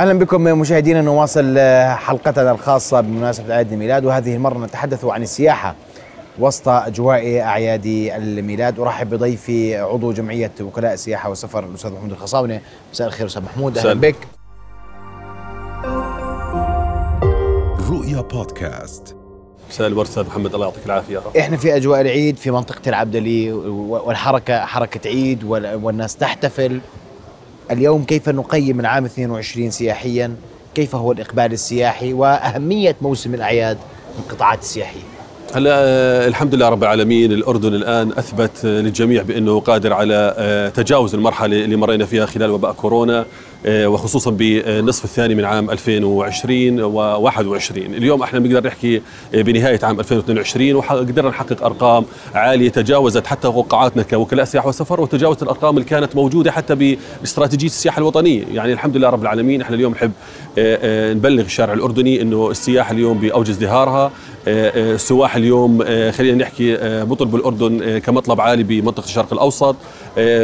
أهلا 0.00 0.12
بكم 0.12 0.40
مشاهدينا 0.40 1.02
نواصل 1.02 1.58
حلقتنا 1.96 2.50
الخاصة 2.50 3.00
بمناسبة 3.00 3.54
عيد 3.54 3.72
الميلاد. 3.72 4.04
وهذه 4.04 4.34
المرة 4.34 4.58
نتحدث 4.58 5.04
عن 5.04 5.22
السياحة 5.22 5.74
وسط 6.38 6.68
أجواء 6.68 7.40
أعياد 7.40 7.86
الميلاد. 8.16 8.80
أرحب 8.80 9.10
بضيفي 9.10 9.76
عضو 9.76 10.12
جمعية 10.12 10.52
وكلاء 10.60 10.92
السياحه 10.92 11.28
والسفر 11.28 11.64
الأستاذ 11.64 11.92
محمود 11.92 12.10
الخصاوني. 12.10 12.60
مساء 12.92 13.06
الخير 13.06 13.26
أستاذ 13.26 13.42
محمود 13.42 13.78
أهلا 13.78 13.94
بك. 13.94 14.16
رؤيا 17.90 18.20
بودكاست. 18.20 19.16
مساء 19.70 19.86
الورد 19.86 20.08
أستاذ 20.08 20.26
محمد 20.26 20.54
الله 20.54 20.66
يعطيك 20.66 20.86
العافية. 20.86 21.20
إحنا 21.38 21.56
في 21.56 21.76
أجواء 21.76 22.00
العيد 22.00 22.36
في 22.36 22.50
منطقة 22.50 22.88
العبدلي 22.88 23.52
والحركة 23.52 24.64
حركة 24.64 25.08
عيد 25.08 25.44
والناس 25.44 26.16
تحتفل. 26.16 26.80
اليوم 27.70 28.04
كيف 28.04 28.28
نقيم 28.28 28.80
العام 28.80 29.04
22 29.04 29.70
سياحيا؟ 29.70 30.34
كيف 30.74 30.94
هو 30.94 31.12
الإقبال 31.12 31.52
السياحي؟ 31.52 32.12
وأهمية 32.12 32.96
موسم 33.02 33.34
الأعياد 33.34 33.78
في 34.14 34.32
القطاعات 34.32 34.58
السياحية. 34.58 35.00
هلا 35.54 35.70
آه، 35.74 36.28
الحمد 36.28 36.54
لله 36.54 36.68
رب 36.68 36.82
العالمين. 36.82 37.32
الأردن 37.32 37.74
الآن 37.74 38.12
أثبت 38.12 38.64
للجميع 38.64 39.22
بأنه 39.22 39.60
قادر 39.60 39.92
على 39.92 40.34
آه، 40.38 40.68
تجاوز 40.68 41.14
المرحلة 41.14 41.64
اللي 41.64 41.76
مرينا 41.76 42.06
فيها 42.06 42.26
خلال 42.26 42.50
وباء 42.50 42.72
كورونا. 42.72 43.26
وخصوصا 43.68 44.30
بالنصف 44.30 45.04
الثاني 45.04 45.34
من 45.34 45.44
عام 45.44 45.70
2020 45.70 46.92
و21 47.30 47.70
اليوم 47.76 48.22
إحنا 48.22 48.38
بنقدر 48.38 48.66
نحكي 48.66 49.02
بنهاية 49.32 49.80
عام 49.82 50.00
2022 50.00 50.74
وقدرنا 50.74 51.28
نحقق 51.28 51.64
أرقام 51.64 52.04
عالية 52.34 52.68
تجاوزت 52.68 53.26
حتى 53.26 53.42
توقعاتنا 53.42 54.02
كوكلاء 54.02 54.44
سياحه 54.44 54.68
وسفر 54.68 55.00
وتجاوزت 55.00 55.42
الأرقام 55.42 55.76
اللي 55.76 55.88
كانت 55.88 56.16
موجودة 56.16 56.52
حتى 56.52 56.96
باستراتيجية 57.20 57.66
السياحة 57.66 57.98
الوطنية. 57.98 58.44
يعني 58.52 58.72
الحمد 58.72 58.96
لله 58.96 59.08
رب 59.10 59.22
العالمين 59.22 59.62
إحنا 59.62 59.76
اليوم 59.76 59.92
نحب 59.92 60.12
نبلغ 61.16 61.44
الشارع 61.44 61.72
الأردني 61.72 62.22
إنه 62.22 62.50
السياحة 62.50 62.92
اليوم 62.92 63.18
باوج 63.18 63.50
ازدهارها 63.50 64.12
السواح 64.46 65.36
اليوم 65.36 65.84
خلينا 66.10 66.38
نحكي 66.44 66.76
بطل 67.04 67.26
بالأردن 67.26 67.98
كمطلب 67.98 68.40
عالي 68.40 68.62
بمنطقة 68.62 69.04
الشرق 69.04 69.32
الأوسط 69.32 69.76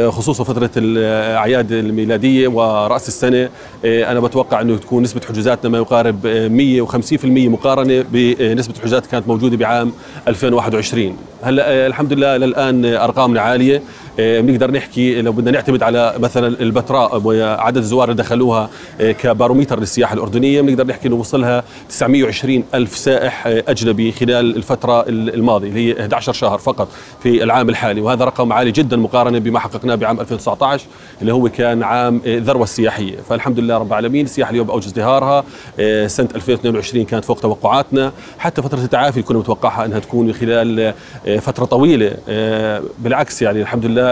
خصوصا 0.09 0.43
فترة 0.43 0.69
الأعياد 0.77 1.71
الميلادية 1.71 2.47
ورأس 2.47 3.07
السنة. 3.07 3.49
أنا 3.85 4.19
بتوقع 4.19 4.61
إنه 4.61 4.77
تكون 4.77 5.03
نسبة 5.03 5.21
حجوزاتنا 5.29 5.69
ما 5.69 5.77
يقارب 5.77 6.21
150% 6.23 7.25
مقارنة 7.25 8.05
بنسبة 8.11 8.73
الحجوزات 8.75 9.05
كانت 9.05 9.27
موجودة 9.27 9.57
بعام 9.57 9.91
2021 10.27 11.17
هلأ 11.43 11.87
الحمد 11.87 12.13
لله 12.13 12.37
للآن 12.37 12.85
أرقامنا 12.85 13.41
عالية. 13.41 13.81
بنقدر 14.17 14.71
نحكي 14.71 15.21
لو 15.21 15.31
بدنا 15.31 15.51
نعتمد 15.51 15.83
على 15.83 16.13
مثلا 16.19 16.47
البتراء 16.47 17.21
وعدد 17.25 17.77
الزوار 17.77 18.11
اللي 18.11 18.23
دخلوها 18.23 18.69
كباروميتر 18.99 19.79
للسياحة 19.79 20.13
الأردنية 20.13 20.61
بنقدر 20.61 20.87
نحكي 20.87 21.07
إنه 21.07 21.15
وصلها 21.15 21.63
920 21.89 22.63
ألف 22.73 22.97
سائح 22.97 23.47
أجنبي 23.47 24.11
خلال 24.11 24.55
الفترة 24.55 25.05
الماضية 25.09 25.67
اللي 25.69 25.93
هي 25.93 26.01
11 26.01 26.33
شهر 26.33 26.57
فقط 26.57 26.87
في 27.23 27.43
العام 27.43 27.69
الحالي. 27.69 28.01
وهذا 28.01 28.25
رقم 28.25 28.53
عالي 28.53 28.71
جدا 28.71 28.97
مقارنة 28.97 29.39
بما 29.39 29.59
حققناه 29.59 29.95
بعام 29.95 30.19
2019 30.19 30.85
اللي 31.21 31.33
هو 31.33 31.49
كان 31.49 31.83
عام 31.83 32.21
الذروه 32.25 32.63
السياحية. 32.63 33.15
فالحمد 33.29 33.59
لله 33.59 33.77
رب 33.77 33.87
العالمين 33.87 34.25
السياحة 34.25 34.51
اليوم 34.51 34.67
باوج 34.67 34.85
ازدهارها 34.85 35.43
سنة 36.07 36.29
2022 36.35 37.05
كانت 37.05 37.25
فوق 37.25 37.39
توقعاتنا. 37.39 38.11
حتى 38.39 38.61
فترة 38.61 38.79
التعافي 38.79 39.21
كنا 39.21 39.37
متوقعها 39.37 39.85
إنها 39.85 39.99
تكون 39.99 40.33
خلال 40.33 40.93
فترة 41.41 41.65
طويلة 41.65 42.13
بالعكس 42.99 43.41
يعني 43.41 43.61
الحمد 43.61 43.85
لله 43.85 44.06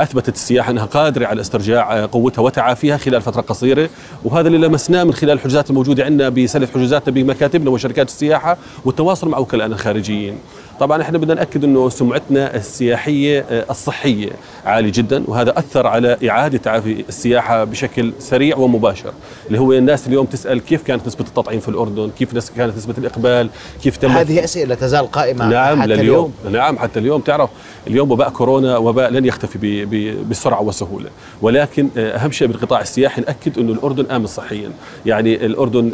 أثبتت 0.00 0.34
السياحه 0.34 0.70
أنها 0.70 0.84
قادرة 0.84 1.26
على 1.26 1.40
استرجاع 1.40 2.06
قوتها 2.06 2.42
وتعافيها 2.42 2.96
خلال 2.96 3.22
فترة 3.22 3.40
قصيرة 3.40 3.88
وهذا 4.24 4.48
اللي 4.48 4.66
لمسناه 4.66 5.04
من 5.04 5.12
خلال 5.12 5.32
الحجوزات 5.32 5.70
الموجودة 5.70 6.04
عندنا 6.04 6.28
بسله 6.28 6.66
حجوزاتنا 6.66 7.14
بمكاتبنا 7.14 7.70
وشركات 7.70 8.08
السياحة 8.08 8.56
والتواصل 8.84 9.28
مع 9.28 9.38
وكلائنا 9.38 9.74
الخارجيين 9.74 10.38
طبعا 10.80 11.02
إحنا 11.02 11.18
بدنا 11.18 11.34
نأكد 11.34 11.64
إنه 11.64 11.88
سمعتنا 11.88 12.56
السياحية 12.56 13.44
الصحية 13.70 14.30
عالي 14.64 14.90
جدا 14.90 15.24
وهذا 15.26 15.58
أثر 15.58 15.86
على 15.86 16.16
إعادة 16.28 16.58
تعافي 16.58 17.04
السياحة 17.08 17.64
بشكل 17.64 18.12
سريع 18.18 18.56
ومباشر 18.56 19.12
اللي 19.46 19.60
هو 19.60 19.72
الناس 19.72 20.06
اليوم 20.06 20.26
تسأل 20.26 20.60
كيف 20.60 20.82
كانت 20.82 21.06
نسبة 21.06 21.24
التطعيم 21.24 21.60
في 21.60 21.68
الأردن؟ 21.68 22.10
كيف 22.18 22.50
كانت 22.56 22.76
نسبة 22.76 22.94
الإقبال؟ 22.98 23.50
كيف 23.82 23.96
تم؟ 23.96 24.08
هذه 24.08 24.44
أسئلة 24.44 24.74
تزال 24.74 25.10
قائمة 25.10 25.48
نعم 25.48 25.82
حتى 25.82 25.88
لليوم. 25.88 26.32
اليوم. 26.44 26.56
نعم 26.56 26.78
حتى 26.78 26.98
اليوم. 26.98 27.20
تعرف 27.20 27.50
اليوم 27.86 28.10
وباء 28.10 28.30
كورونا 28.30 28.76
وباء 28.76 29.10
لن 29.10 29.24
يختفي 29.24 29.84
بسرعة 30.30 30.62
وسهولة. 30.62 31.10
ولكن 31.42 31.88
أهم 31.96 32.30
شيء 32.30 32.48
بالقطاع 32.48 32.80
السياحي 32.80 33.20
نأكد 33.22 33.58
إنه 33.58 33.72
الأردن 33.72 34.10
آمن 34.10 34.26
صحيا. 34.26 34.70
يعني 35.06 35.46
الأردن 35.46 35.86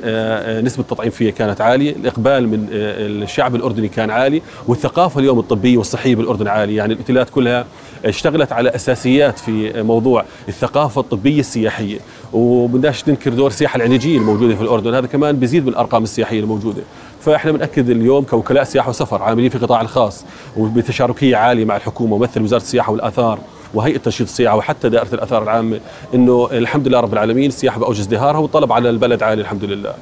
نسبة 0.65 0.83
التطعيم 0.83 1.11
فيه 1.11 1.31
كانت 1.31 1.61
عالية. 1.61 1.97
الإقبال 1.97 2.49
من 2.49 2.67
الشعب 2.73 3.55
الأردني 3.55 3.89
كان 3.89 4.11
عالي. 4.11 4.43
والثقافة 4.69 5.21
اليوم 5.21 5.39
الطبية 5.39 5.77
والصحية 5.79 6.17
بالأردن 6.17 6.49
عالية. 6.49 6.77
يعني 6.77 6.93
الأوتيلات 6.93 7.31
كلها 7.31 7.65
اشتغلت 8.05 8.53
على 8.53 8.75
أساسيات 8.75 9.39
في 9.39 9.83
موضوع 9.83 10.25
الثقافة 10.49 11.01
الطبية 11.01 11.41
السياحية. 11.41 11.99
وبدناش 12.33 13.09
ننكر 13.09 13.33
دور 13.33 13.47
السياحة 13.47 13.77
العلاجيه 13.77 14.19
الموجودة 14.19 14.55
في 14.55 14.63
الأردن. 14.63 14.95
هذا 14.95 15.07
كمان 15.07 15.37
بيزيد 15.37 15.63
من 15.63 15.69
الأرقام 15.69 16.03
السياحية 16.03 16.41
الموجودة. 16.41 16.83
فإحنا 17.21 17.53
بنأكد 17.53 17.91
اليوم 17.91 18.25
كوكلاء 18.25 18.65
سياحة 18.65 18.91
وسفر 18.91 19.23
عاملين 19.23 19.49
في 19.51 19.57
القطاع 19.57 19.81
الخاص 19.81 20.25
وبتشاركية 20.57 21.37
عالية 21.37 21.65
مع 21.65 21.77
الحكومة 21.77 22.15
وممثل 22.15 22.43
وزارة 22.43 22.63
السياحة 22.63 22.93
والآثار 22.93 23.39
وهيئة 23.75 23.99
تنشيط 23.99 24.29
السياحة 24.29 24.57
وحتى 24.57 24.89
دائرة 24.89 25.15
الآثار 25.15 25.43
العامة 25.43 25.81
إنه 26.15 26.49
الحمد 26.53 26.89
لله 26.89 27.01
رب 27.01 27.13
العالمين 27.13 27.49
السياحة 27.49 27.81
باوج 27.81 27.99
ازدهارها 27.99 28.39
والطلب 28.39 28.73
على 28.73 28.91
البلد 28.91 29.23
عالي 29.23 29.43
الحمد 29.43 29.65
لله. 29.65 29.95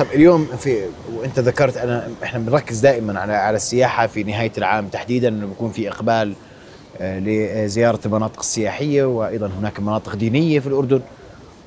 طب 0.00 0.06
اليوم 0.14 0.46
في 0.58 0.84
وانت 1.16 1.38
ذكرت 1.38 1.76
أنا 1.76 2.08
إحنا 2.22 2.38
بنركز 2.38 2.80
دائما 2.80 3.20
على 3.20 3.32
على 3.32 3.56
السياحة 3.56 4.06
في 4.06 4.22
نهاية 4.22 4.52
العام 4.58 4.88
تحديدا 4.88 5.28
إنه 5.28 5.46
بيكون 5.46 5.70
في 5.70 5.88
إقبال 5.88 6.34
لزيارة 7.00 7.98
المناطق 8.06 8.38
السياحية 8.38 9.04
وأيضا 9.04 9.50
هناك 9.60 9.80
مناطق 9.80 10.14
دينية 10.14 10.60
في 10.60 10.66
الأردن. 10.66 11.00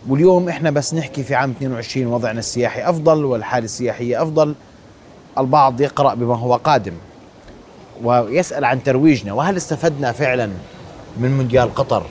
واليوم 0.09 0.49
إحنا 0.49 0.71
بس 0.71 0.93
نحكي 0.93 1.23
في 1.23 1.35
عام 1.35 1.51
22 1.51 2.07
وضعنا 2.07 2.39
السياحي 2.39 2.89
أفضل 2.89 3.25
والحالة 3.25 3.65
السياحية 3.65 4.23
أفضل. 4.23 4.55
البعض 5.37 5.81
يقرأ 5.81 6.13
بما 6.13 6.37
هو 6.37 6.55
قادم 6.55 6.93
ويسأل 8.03 8.65
عن 8.65 8.83
ترويجنا. 8.83 9.33
وهل 9.33 9.57
استفدنا 9.57 10.11
فعلا 10.11 10.49
من 11.17 11.37
مونديال 11.37 11.75
قطر؟ 11.75 12.03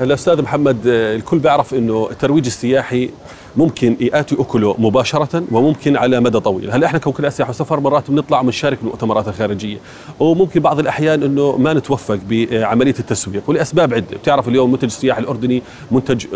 هلا 0.00 0.14
أستاذ 0.14 0.42
محمد 0.42 0.86
الكل 0.86 1.38
بيعرف 1.38 1.74
إنه 1.74 2.08
الترويج 2.10 2.46
السياحي 2.46 3.10
ممكن 3.56 3.96
ياتي 4.00 4.36
أكله 4.38 4.74
مباشرة 4.78 5.42
وممكن 5.52 5.96
على 5.96 6.20
مدى 6.20 6.40
طويل، 6.40 6.70
هلا 6.70 6.86
إحنا 6.86 6.98
كوكلاء 6.98 7.30
سياحه 7.30 7.50
وسفر 7.50 7.80
مرات 7.80 8.10
بنطلع 8.10 8.42
بنشارك 8.42 8.78
بالمؤتمرات 8.78 9.28
الخارجية، 9.28 9.78
وممكن 10.20 10.60
بعض 10.60 10.78
الأحيان 10.78 11.22
إنه 11.22 11.56
ما 11.56 11.72
نتوفق 11.74 12.18
بعملية 12.28 12.94
التسويق. 12.98 13.42
ولأسباب 13.46 13.94
عدة، 13.94 14.16
بتعرف 14.16 14.48
اليوم 14.48 14.72
منتج 14.72 14.84
السياحي 14.84 15.20
الأردني 15.20 15.62
منتج 15.90 16.26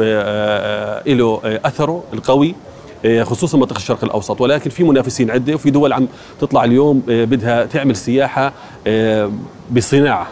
له 1.06 1.41
أثره 1.44 2.04
القوي 2.12 2.54
خصوصا 3.22 3.59
منطقة 3.59 3.77
الشرق 3.77 4.04
الأوسط. 4.04 4.41
ولكن 4.41 4.71
في 4.71 4.84
منافسين 4.84 5.31
عدة 5.31 5.54
وفي 5.54 5.71
دول 5.71 5.93
عم 5.93 6.09
تطلع 6.41 6.65
اليوم 6.65 7.03
بدها 7.09 7.65
تعمل 7.65 7.97
سياحة 7.97 8.53
بصناعة 9.71 10.27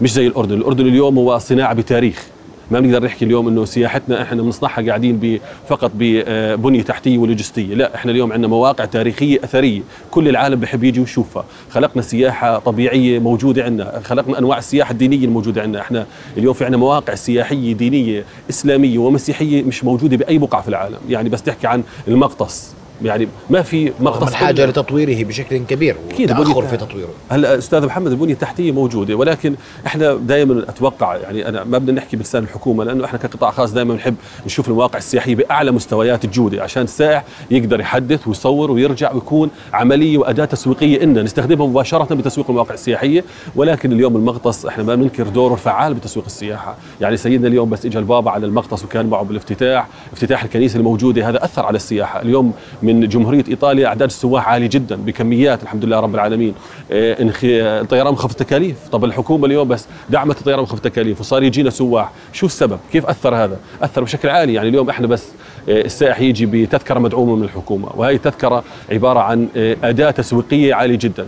مش 0.00 0.12
زي 0.12 0.26
الأردن، 0.26 0.54
الأردن 0.54 0.86
اليوم 0.86 1.18
هو 1.18 1.38
صناعة 1.38 1.74
بتاريخ. 1.74 2.26
ما 2.70 2.80
بنقدر 2.80 3.04
نحكي 3.04 3.24
اليوم 3.24 3.48
إنه 3.48 3.64
سياحتنا 3.64 4.22
إحنا 4.22 4.42
بنصنعها 4.42 4.86
قاعدين 4.86 5.40
فقط 5.68 5.90
ببنية 5.94 6.82
تحتية 6.82 7.18
ولوجستية، 7.18 7.74
لا 7.74 7.94
إحنا 7.94 8.12
اليوم 8.12 8.32
عندنا 8.32 8.48
مواقع 8.48 8.84
تاريخية 8.84 9.44
أثرية، 9.44 9.80
كل 10.10 10.28
العالم 10.28 10.60
بحب 10.60 10.84
يجي 10.84 11.00
ويشوفها، 11.00 11.44
خلقنا 11.70 12.02
سياحة 12.02 12.58
طبيعية 12.58 13.18
موجودة 13.18 13.64
عندنا، 13.64 14.00
خلقنا 14.04 14.38
أنواع 14.38 14.58
السياحة 14.58 14.92
الدينية 14.92 15.24
الموجودة 15.24 15.62
عندنا، 15.62 15.82
إحنا 15.82 16.06
اليوم 16.36 16.54
في 16.54 16.64
عندنا 16.64 16.78
مواقع 16.80 17.14
سياحية 17.14 17.72
دينية 17.72 18.24
إسلامية 18.50 18.98
ومسيحية 18.98 19.62
مش 19.62 19.84
موجودة 19.84 20.16
بأي 20.16 20.38
بقعة 20.38 20.62
في 20.62 20.68
العالم، 20.68 20.98
يعني 21.08 21.28
بس 21.28 21.42
تحكي 21.42 21.66
عن 21.66 21.82
المقطس 22.08 22.74
يعني 23.02 23.28
ما 23.50 23.62
في 23.62 23.92
مقطع 24.00 24.28
الحاجة 24.28 24.66
لتطويره 24.66 25.24
بشكل 25.24 25.58
كبير 25.58 25.96
أكيد 26.10 26.28
تاخر 26.28 26.62
في 26.66 26.76
تطويره. 26.76 27.08
هلا 27.28 27.58
أستاذ 27.58 27.86
محمد 27.86 28.10
البنية 28.12 28.32
التحتية 28.32 28.72
موجودة 28.72 29.14
ولكن 29.14 29.54
إحنا 29.86 30.14
دائما 30.14 30.64
أتوقع 30.68 31.16
يعني 31.16 31.48
أنا 31.48 31.64
ما 31.64 31.78
بدنا 31.78 31.92
نحكي 31.92 32.16
بلسان 32.16 32.42
الحكومة 32.42 32.84
لأنه 32.84 33.04
إحنا 33.04 33.18
كقطاع 33.18 33.50
خاص 33.50 33.72
دائما 33.72 33.94
بنحب 33.94 34.14
نشوف 34.46 34.68
المواقع 34.68 34.98
السياحيه 34.98 35.34
بأعلى 35.34 35.70
مستويات 35.70 36.24
الجودة 36.24 36.62
عشان 36.62 36.82
السائح 36.82 37.24
يقدر 37.50 37.80
يحدث 37.80 38.28
ويصور 38.28 38.70
ويرجع 38.70 39.12
ويكون 39.12 39.50
عملية 39.72 40.18
وأداة 40.18 40.44
تسويقية 40.44 41.02
إن 41.02 41.24
نستخدمها 41.24 41.66
مباشرة 41.66 42.14
بتسويق 42.14 42.50
المواقع 42.50 42.74
السياحية 42.74 43.24
ولكن 43.56 43.92
اليوم 43.92 44.16
المغطس 44.16 44.66
إحنا 44.66 44.84
ما 44.84 44.94
بننكر 44.94 45.28
دوره 45.28 45.52
الفعال 45.52 45.94
بتسويق 45.94 46.26
السياحة. 46.26 46.76
يعني 47.00 47.16
سيدنا 47.16 47.48
اليوم 47.48 47.70
بس 47.70 47.86
اجى 47.86 47.98
البابا 47.98 48.30
على 48.30 48.46
المغطس 48.46 48.84
وكان 48.84 49.06
معه 49.06 49.22
بالافتتاح 49.22 49.86
افتتاح 50.12 50.44
الكنيسة 50.44 50.78
الموجودة 50.78 51.28
هذا 51.28 51.44
أثر 51.44 51.66
على 51.66 51.76
السياحة. 51.76 52.22
اليوم 52.22 52.52
من 52.92 53.08
جمهورية 53.08 53.44
إيطاليا 53.48 53.86
أعداد 53.86 54.08
السواح 54.08 54.48
عالي 54.48 54.68
جدا 54.68 54.96
بكميات 54.96 55.62
الحمد 55.62 55.84
لله 55.84 56.00
رب 56.00 56.14
العالمين. 56.14 56.54
الطيران 56.90 58.12
مخفض 58.12 58.30
التكاليف. 58.30 58.76
طب 58.92 59.04
الحكومة 59.04 59.46
اليوم 59.46 59.68
بس 59.68 59.86
دعمت 60.10 60.38
الطيران 60.38 60.62
مخفض 60.62 60.76
التكاليف 60.86 61.20
وصار 61.20 61.42
يجينا 61.42 61.70
سواح. 61.70 62.10
شو 62.32 62.46
السبب؟ 62.46 62.78
كيف 62.92 63.06
أثر 63.06 63.34
هذا؟ 63.34 63.58
أثر 63.82 64.02
بشكل 64.02 64.28
عالي. 64.28 64.54
يعني 64.54 64.68
اليوم 64.68 64.90
إحنا 64.90 65.06
بس 65.06 65.28
السائح 65.70 66.20
يجي 66.20 66.46
بتذكرة 66.46 66.98
مدعومة 66.98 67.36
من 67.36 67.44
الحكومة 67.44 67.88
وهي 67.94 68.14
التذكرة 68.14 68.64
عبارة 68.92 69.20
عن 69.20 69.48
أداة 69.84 70.10
تسويقية 70.10 70.74
عالية 70.74 70.98
جدا. 70.98 71.26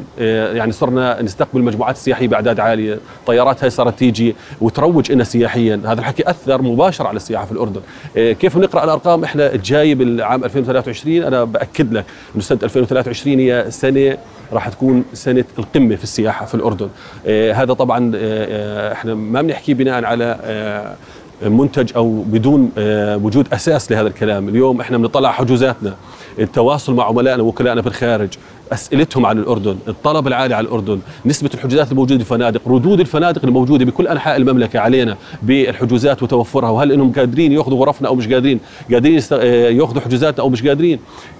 يعني 0.56 0.72
صرنا 0.72 1.22
نستقبل 1.22 1.62
مجموعات 1.62 1.96
سياحيه 1.96 2.28
بأعداد 2.28 2.60
عالية 2.60 2.98
طيارات 3.26 3.64
هاي 3.64 3.70
صارت 3.70 3.98
تيجي 3.98 4.36
وتروج 4.60 5.12
لنا 5.12 5.24
سياحيا. 5.24 5.80
هذا 5.84 6.00
الحكي 6.00 6.30
أثر 6.30 6.62
مباشره 6.62 7.08
على 7.08 7.16
السياحة 7.16 7.44
في 7.44 7.52
الأردن. 7.52 7.80
كيف 8.14 8.58
بنقرا 8.58 8.84
الأرقام؟ 8.84 9.24
إحنا 9.24 9.54
الجاي 9.54 9.94
بالعام 9.94 10.44
2023 10.44 11.22
أنا 11.22 11.44
بأكد 11.44 11.92
لك 11.92 12.04
إنه 12.34 12.42
سنة 12.42 12.58
2023 12.62 13.38
هي 13.38 13.66
سنة 13.68 14.18
راح 14.52 14.68
تكون 14.68 15.04
سنة 15.12 15.44
القمة 15.58 15.96
في 15.96 16.02
السياحة 16.02 16.46
في 16.46 16.54
الأردن. 16.54 16.88
آه 17.26 17.52
هذا 17.52 17.72
طبعا 17.72 18.12
إحنا 18.92 19.14
ما 19.14 19.42
بنحكي 19.42 19.74
بناء 19.74 20.04
على 20.04 20.38
منتج 21.44 21.92
أو 21.96 22.22
بدون 22.22 22.70
آه 22.78 23.16
وجود 23.16 23.48
أساس 23.52 23.92
لهذا 23.92 24.08
الكلام. 24.08 24.48
اليوم 24.48 24.80
إحنا 24.80 24.98
بنطلع 24.98 25.32
حجوزاتنا. 25.32 25.94
التواصل 26.38 26.94
مع 26.94 27.04
عملائنا 27.04 27.42
ووكلائنا 27.42 27.80
بالخارج 27.80 28.28
أسئلتهم 28.72 29.26
عن 29.26 29.38
الأردن، 29.38 29.76
الطلب 29.88 30.26
العالي 30.26 30.54
على 30.54 30.66
الأردن، 30.66 30.98
نسبة 31.26 31.50
الحجوزات 31.54 31.92
الموجودة 31.92 32.24
في 32.24 32.30
الفنادق، 32.30 32.68
ردود 32.68 33.00
الفنادق 33.00 33.44
الموجودة 33.44 33.84
بكل 33.84 34.08
أنحاء 34.08 34.36
المملكة 34.36 34.78
علينا 34.78 35.16
بالحجوزات 35.42 36.22
وتوفرها، 36.22 36.70
وهل 36.70 36.92
إنهم 36.92 37.12
قادرين 37.12 37.52
يأخذوا 37.52 37.78
غرفنا 37.78 38.08
أو 38.08 38.14
مش 38.14 38.28
قادرين، 38.28 38.60
قادرين 38.92 39.20
يأخذوا 39.78 40.00
حجوزاتنا 40.00 40.44
أو 40.44 40.48
مش 40.48 40.66
قادرين، 40.66 40.98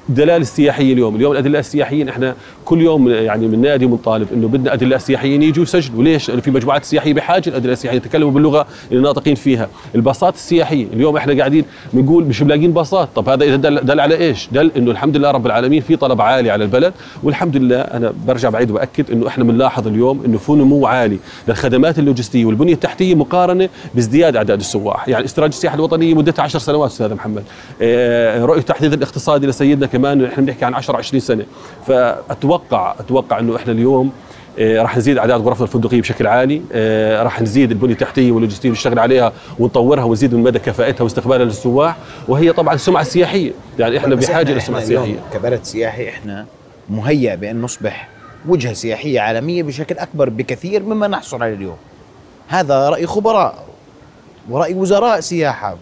الدلال 0.08 0.40
السياحيه 0.42 0.92
اليوم، 0.92 1.16
اليوم 1.16 1.32
الادلاء 1.32 1.60
السياحيين 1.60 2.08
إحنا 2.08 2.34
كل 2.64 2.80
يوم 2.80 3.08
يعني 3.08 3.46
من 3.46 3.60
نادي 3.60 3.84
ومنطالب 3.84 4.28
إنه 4.32 4.48
بدنا 4.48 4.72
ادلاء 4.72 4.98
سياحيين 4.98 5.42
يجوا 5.42 5.62
يسجلوا، 5.62 6.04
ليش؟ 6.04 6.28
لأنه 6.28 6.40
في 6.40 6.50
مجموعات 6.50 6.84
سياحية 6.84 7.14
بحاجة 7.14 7.50
لادلاء 7.50 7.74
سياحيه 7.74 7.96
يتكلموا 7.96 8.30
باللغة 8.30 8.66
اللي 8.90 9.02
ناطقين 9.02 9.34
فيها، 9.34 9.68
الباصات 9.94 10.34
السياحية، 10.34 10.86
اليوم 10.92 11.16
إحنا 11.16 11.38
قاعدين 11.38 11.64
بنقول 11.92 12.24
مش 12.24 12.42
ملاقيين 12.42 12.72
باصات، 12.72 13.08
طب 13.14 13.28
هذا 13.28 13.44
إذا 13.44 13.56
دل, 13.56 13.80
دل 13.80 14.00
على 14.00 14.16
إيش؟ 14.16 14.48
دل 14.52 14.70
إنه 14.76 14.90
الحمد 14.90 15.16
لله 15.16 15.30
رب 15.30 15.46
العالمين 15.46 15.80
في 15.80 15.96
طلب 15.96 16.20
عالي 16.20 16.50
على 16.50 16.64
البلد. 16.64 16.92
والحمد 17.22 17.56
لله 17.56 17.80
أنا 17.80 18.12
برجع 18.26 18.50
بعيد 18.50 18.70
وأكد 18.70 19.10
إنه 19.10 19.28
إحنا 19.28 19.44
بنلاحظ 19.44 19.86
اليوم 19.86 20.22
إنه 20.24 20.38
في 20.38 20.52
نمو 20.52 20.86
عالي. 20.86 21.18
للخدمات 21.48 21.98
اللوجستية 21.98 22.44
والبنية 22.44 22.72
التحتية 22.72 23.14
مقارنة 23.14 23.68
بازدياد 23.94 24.36
أعداد 24.36 24.60
السواح، 24.60 25.08
يعني 25.08 25.24
استراتيجيه 25.24 25.56
السياحة 25.56 25.76
الوطنية 25.76 26.14
مدتها 26.14 26.42
10 26.42 26.58
سنوات 26.58 26.90
أستاذ 26.90 27.14
محمد. 27.14 27.42
آه 27.82 28.44
رؤية 28.44 28.60
التحديث 28.60 28.94
الاقتصادي 28.94 29.46
لسيدنا 29.46 29.86
كمان 29.92 30.24
إحنا 30.24 30.44
بنحكي 30.44 30.64
عن 30.64 30.74
10 30.74 30.96
20 30.96 31.20
سنة، 31.20 31.44
فأتوقع 31.86 32.94
أتوقع 33.00 33.38
إنه 33.38 33.56
إحنا 33.56 33.72
اليوم 33.72 34.12
آه 34.58 34.82
راح 34.82 34.96
نزيد 34.96 35.18
أعداد 35.18 35.40
غرفنا 35.40 35.66
الفندقية 35.66 36.00
بشكل 36.00 36.26
عالي، 36.26 36.62
آه 36.72 37.22
راح 37.22 37.42
نزيد 37.42 37.70
البنية 37.70 37.92
التحتية 37.92 38.32
واللوجستية 38.32 38.70
نشتغل 38.70 38.98
عليها 38.98 39.32
ونطورها 39.58 40.04
ونزيد 40.04 40.34
من 40.34 40.42
مدى 40.42 40.58
كفاءتها 40.58 41.04
واستقبالها 41.04 41.44
للسواح، 41.44 41.96
وهي 42.28 42.52
طبعا 42.52 42.74
السمعه 42.74 43.00
السياحيه، 43.00 43.52
يعني 43.78 43.98
إحنا 43.98 44.14
بحاجة 44.14 44.52
للسمعه 44.52 44.78
السياحيه. 44.78 45.16
كبلد 45.34 45.64
سياحي 45.64 46.08
إحنا 46.08 46.46
مهيأ 46.90 47.34
بأن 47.34 47.62
نصبح 47.62 48.08
وجهة 48.48 48.72
سياحية 48.72 49.20
عالمية 49.20 49.62
بشكل 49.62 49.98
أكبر 49.98 50.28
بكثير 50.28 50.82
مما 50.82 51.08
نحصل 51.08 51.42
عليه 51.42 51.54
اليوم. 51.54 51.76
هذا 52.48 52.88
رأي 52.88 53.06
خبراء 53.06 53.64
ورأي 54.50 54.74
وزراء 54.74 55.20
سياحة. 55.20 55.76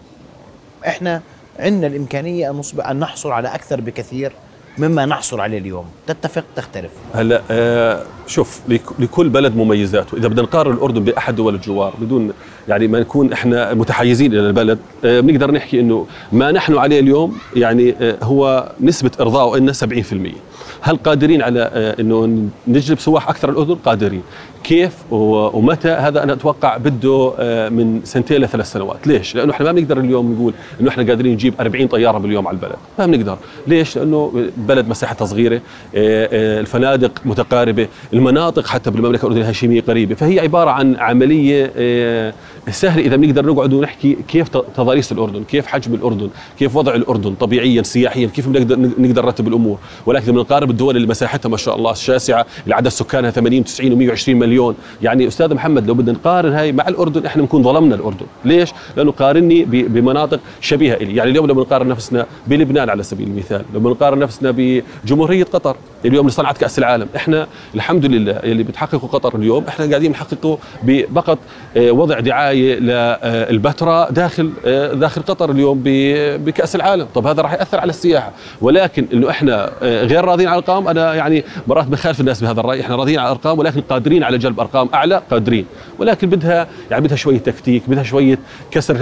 إحنا 0.87 1.21
عندنا 1.59 1.87
الإمكانية 1.87 2.51
أن, 2.51 2.55
نصبح 2.55 2.89
أن 2.89 2.99
نحصل 2.99 3.31
على 3.31 3.47
أكثر 3.47 3.81
بكثير 3.81 4.31
مما 4.77 5.05
نحصل 5.05 5.39
عليه 5.39 5.57
اليوم. 5.57 5.85
تتفق؟ 6.07 6.43
تختلف. 6.55 6.91
هلا 7.13 7.41
آه 7.51 8.03
شوف 8.27 8.61
لكل 8.99 9.29
بلد 9.29 9.55
مميزاته. 9.55 10.17
إذا 10.17 10.27
بدنا 10.27 10.41
نقارن 10.41 10.73
الأردن 10.73 11.03
بأحد 11.03 11.35
دول 11.35 11.55
الجوار 11.55 11.93
بدون 12.01 12.33
يعني 12.67 12.87
ما 12.87 12.99
نكون 12.99 13.33
إحنا 13.33 13.73
متحيزين 13.73 14.33
إلى 14.33 14.47
البلد 14.47 14.79
آه 15.05 15.19
بنقدر 15.19 15.51
نحكي 15.51 15.79
إنه 15.79 16.07
ما 16.31 16.51
نحن 16.51 16.77
عليه 16.77 16.99
اليوم 16.99 17.37
يعني 17.55 17.95
آه 18.01 18.17
هو 18.23 18.71
نسبة 18.81 19.11
ارضائه 19.19 19.59
لنا 19.59 19.73
70% 19.73 19.75
هل 20.81 20.97
قادرين 20.97 21.41
على 21.41 21.59
إنه 21.99 22.47
نجلب 22.67 22.99
سواح 22.99 23.29
أكثر 23.29 23.49
الأردن؟ 23.49 23.75
قادرين. 23.75 24.21
كيف 24.63 24.93
ومتى 25.11 25.89
هذا 25.89 26.23
أنا 26.23 26.33
أتوقع 26.33 26.77
بده 26.77 27.33
من 27.69 28.01
سنتين 28.03 28.41
لثلاث 28.41 28.71
سنوات. 28.71 29.07
ليش؟ 29.07 29.35
لأنه 29.35 29.51
إحنا 29.53 29.65
ما 29.65 29.71
بنقدر 29.71 29.99
اليوم 29.99 30.33
نقول 30.33 30.53
إنه 30.81 30.89
إحنا 30.89 31.03
قادرين 31.03 31.33
نجيب 31.33 31.53
40 31.59 31.87
طيارة 31.87 32.17
باليوم 32.17 32.47
على 32.47 32.55
البلد. 32.55 32.75
ما 32.99 33.05
بنقدر. 33.05 33.37
ليش؟ 33.67 33.97
لأنه 33.97 34.49
بلد 34.57 34.87
مساحتها 34.87 35.25
صغيرة 35.25 35.61
الفنادق 35.93 37.11
متقاربة 37.25 37.87
المناطق 38.13 38.67
حتى 38.67 38.91
بالمملكة 38.91 39.21
الأردنية 39.21 39.41
الهاشمية 39.41 39.81
قريبة. 39.81 40.15
فهي 40.15 40.39
عبارة 40.39 40.69
عن 40.69 40.95
عملية 40.95 41.73
سهلة. 42.69 43.01
إذا 43.05 43.15
بنقدر 43.15 43.45
نقعد 43.45 43.73
ونحكي 43.73 44.17
كيف 44.27 44.47
تضاريس 44.49 45.11
الأردن 45.11 45.43
كيف 45.43 45.67
حجم 45.67 45.93
الأردن 45.93 46.29
كيف 46.59 46.75
وضع 46.75 46.95
الأردن 46.95 47.33
طبيعيا 47.33 47.83
سياحيا 47.83 48.27
كيف 48.27 48.47
بنقدر 48.47 48.79
نقدر 48.79 49.25
نرتب 49.25 49.47
الأمور. 49.47 49.77
ولكن 50.05 50.31
بنقارب 50.31 50.69
الدول 50.69 50.95
اللي 50.95 51.07
مساحتها 51.07 51.49
ما 51.49 51.57
شاء 51.57 51.75
الله 51.75 51.93
شاسعة 51.93 52.45
اللي 52.63 52.75
عدد 52.75 52.87
سكانها 52.87 53.31
80 53.31 53.63
90 53.63 53.91
و120 53.91 54.29
مليون 54.29 54.50
يعني 55.01 55.27
أستاذ 55.27 55.53
محمد 55.53 55.87
لو 55.87 55.93
بدنا 55.93 56.11
نقارن 56.11 56.53
هاي 56.53 56.71
مع 56.71 56.87
الأردن 56.87 57.25
إحنا 57.25 57.41
بنكون 57.41 57.63
ظلمنا 57.63 57.95
الأردن. 57.95 58.25
ليش؟ 58.45 58.73
لأنه 58.97 59.11
قارني 59.11 59.65
بمناطق 59.65 60.39
شبيهة 60.61 60.97
لي 60.97 61.15
يعني 61.15 61.31
اليوم 61.31 61.45
لو 61.45 61.53
بنقارن 61.53 61.87
نفسنا 61.87 62.25
بلبنان 62.47 62.89
على 62.89 63.03
سبيل 63.03 63.27
المثال 63.27 63.61
لو 63.73 63.79
بنقارن 63.79 64.19
نفسنا 64.19 64.53
بجمهورية 64.57 65.43
قطر 65.43 65.75
اليوم 66.05 66.19
اللي 66.19 66.31
صنعت 66.31 66.57
كأس 66.57 66.79
العالم. 66.79 67.07
إحنا 67.15 67.47
الحمد 67.75 68.05
لله 68.05 68.31
اللي 68.31 68.63
بتحققه 68.63 69.07
قطر 69.07 69.35
اليوم 69.35 69.63
إحنا 69.67 69.85
قاعدين 69.85 70.11
نحققه 70.11 70.57
بفقط 70.83 71.37
وضع 71.77 72.19
دعاية 72.19 72.79
للبتراء 72.79 74.11
داخل 74.11 74.51
داخل 74.93 75.21
قطر 75.21 75.51
اليوم 75.51 75.81
بكأس 75.83 76.75
العالم. 76.75 77.07
طب 77.15 77.27
هذا 77.27 77.41
راح 77.41 77.53
يأثر 77.53 77.79
على 77.79 77.89
السياحة. 77.89 78.31
ولكن 78.61 79.07
إنه 79.13 79.29
إحنا 79.29 79.71
غير 79.81 80.25
راضيين 80.25 80.49
على 80.49 80.59
الأرقام 80.59 80.87
أنا 80.87 81.13
يعني 81.13 81.43
مرات 81.67 81.87
بخالف 81.87 82.19
الناس 82.19 82.41
بهذا 82.41 82.59
الرأي. 82.59 82.81
إحنا 82.81 82.95
راضيين 82.95 83.19
على 83.19 83.27
الأرقام 83.31 83.59
ولكن 83.59 83.81
قادرين 83.81 84.23
على 84.23 84.37
جلب 84.41 84.59
أرقام 84.59 84.89
أعلى 84.93 85.21
قادرين. 85.31 85.65
ولكن 85.99 86.29
بدها 86.29 86.67
يعني 86.91 87.03
بدها 87.03 87.17
شوية 87.17 87.37
تكتيك 87.37 87.83
بدها 87.87 88.03
شوية 88.03 88.39
كسر 88.71 88.95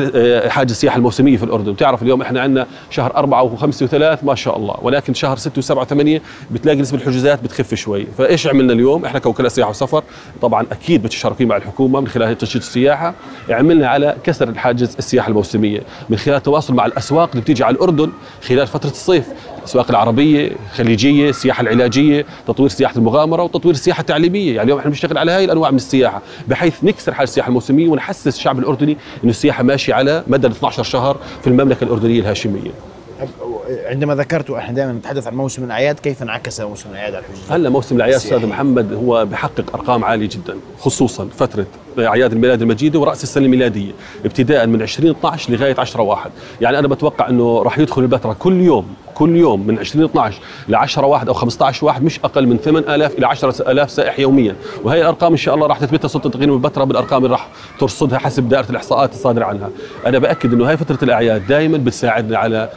حاجز 0.50 0.72
السياحة 0.72 0.98
الموسمية 0.98 1.38
في 1.38 1.44
الأردن. 1.44 1.74
بتعرف 1.74 2.04
اليوم 2.04 2.22
إحنا 2.22 2.42
عندنا 2.42 2.68
شهر 2.90 3.16
أربعة 3.16 3.44
وخمسة 3.44 3.84
وثلاث 3.84 4.24
ما 4.24 4.36
شاء 4.36 4.58
الله. 4.58 4.76
ولكن 4.82 5.14
شهر 5.14 5.38
ستة 5.38 5.60
وسبعة 5.60 5.82
وثمانية 5.82 6.22
بتلاقي 6.52 6.78
نسبة 6.78 6.98
الحجوزات 6.98 7.44
بتخف 7.44 7.74
شوي. 7.74 8.08
فإيش 8.18 8.48
عملنا 8.48 8.74
اليوم؟ 8.74 9.06
إحنا 9.06 9.20
كوكلاء 9.20 9.50
سياحة 9.50 9.70
وسفر 9.70 10.04
طبعا 10.42 10.66
أكيد 10.72 11.04
متشاركين 11.04 11.48
مع 11.48 11.58
الحكومة 11.58 12.00
من 12.00 12.08
خلال 12.08 12.38
تنشيط 12.38 12.62
السياحة 12.62 13.14
عملنا 13.50 13.88
على 13.88 14.16
كسر 14.24 14.50
الحاجز 14.50 14.96
السياحة 15.00 15.30
الموسمية. 15.30 15.82
من 16.10 16.18
خلال 16.18 16.38
التواصل 16.38 16.74
مع 16.74 16.86
الأسواق 16.86 17.30
اللي 17.30 17.42
بتيجي 17.42 17.64
على 17.64 17.76
الأردن 17.76 18.12
خلال 18.48 18.68
فترة 18.68 18.90
الصيف 18.90 19.28
الاسواق 19.60 19.90
العربية 19.90 20.52
الخليجيه 20.72 21.30
السياحة 21.30 21.62
العلاجية 21.62 22.26
تطوير 22.48 22.70
سياحة 22.70 22.96
المغامرة 22.98 23.44
وتطوير 23.44 23.76
السياحة 23.76 24.02
التعليمية. 24.02 24.56
يعني 24.56 24.64
اليوم 24.64 24.80
إحنا 24.80 24.90
بنشتغل 24.90 25.18
على 25.18 25.32
هاي 25.32 25.46
الأنواع 25.46 25.72
من 25.72 25.78
السياحة 25.78 26.22
بحيث 26.48 26.84
نكسر 26.84 27.14
حاجة 27.14 27.24
السياحة 27.24 27.48
الموسمية 27.50 27.88
ونحسس 27.88 28.28
الشعب 28.28 28.60
الأردني 28.60 28.98
إنه 29.24 29.30
السياحة 29.30 29.64
ماشية 29.64 29.94
على 29.94 30.24
مدى 30.28 30.48
12 30.48 30.84
شهر 30.84 31.18
في 31.42 31.48
المملكة 31.48 31.84
الأردنية 31.84 32.20
الهاشمية. 32.20 32.72
عندما 33.70 34.16
ذكرت 34.16 34.50
إحنا 34.50 34.76
دائما 34.76 34.92
نتحدث 34.92 35.28
عن 35.28 35.36
موسم 35.36 35.64
الأعياد 35.64 36.00
كيف 36.00 36.24
انعكس 36.24 36.62
موسم 36.62 36.90
الأعياد 36.92 37.16
على 37.16 37.24
الحجاج؟ 37.26 37.56
هلا 37.58 37.70
موسم 37.70 37.96
الأعياد 37.96 38.16
أستاذ 38.16 38.46
محمد 38.46 38.94
هو 38.94 39.26
بحقق 39.26 39.76
أرقام 39.76 40.04
عالية 40.06 40.30
جدا 40.30 40.58
خصوصا 40.80 41.28
فترة 41.38 41.66
أعياد 42.00 42.32
الميلاد 42.32 42.62
المجيدة 42.62 43.00
ورأس 43.00 43.24
السنة 43.24 43.46
الميلادية 43.46 43.92
ابتداء 44.26 44.68
من 44.68 44.82
2012 44.82 45.54
لغاية 45.54 45.76
10 45.78 46.02
واحد. 46.02 46.32
يعني 46.62 46.80
أنا 46.80 46.88
بتوقع 46.88 47.30
إنه 47.30 47.62
راح 47.62 47.80
يدخل 47.80 48.02
البتراء 48.02 48.36
كل 48.40 48.62
يوم 48.62 48.88
كل 49.16 49.36
يوم 49.36 49.68
من 49.68 49.80
2012 49.80 50.40
ل 50.68 50.76
10 50.76 51.06
واحد 51.06 51.28
أو 51.28 51.34
15 51.34 51.86
واحد 51.86 52.04
مش 52.04 52.20
أقل 52.24 52.48
من 52.48 52.58
8000 52.58 53.18
إلى 53.18 53.26
10000 53.26 53.92
سائح 53.92 54.20
يوميا. 54.20 54.56
وهي 54.84 55.02
الأرقام 55.02 55.32
إن 55.32 55.38
شاء 55.38 55.56
الله 55.56 55.68
راح 55.68 55.80
تثبتها 55.80 56.08
سلطه 56.08 56.30
تقييم 56.30 56.54
البتراء 56.54 56.86
بالأرقام 56.86 57.26
اللي 57.26 57.32
راح 57.36 57.48
ترصدها 57.80 58.20
حسب 58.20 58.50
دائرة 58.50 58.70
الإحصاءات 58.70 59.14
الصادرة 59.14 59.46
عنها. 59.46 59.70
أنا 60.06 60.20
بأكد 60.20 60.54
إنه 60.54 60.70
هاي 60.70 60.78
فترة 60.78 60.98
الأعياد 61.04 61.48
دائما 61.48 61.78
بتساعدنا 61.78 62.38
على 62.38 62.70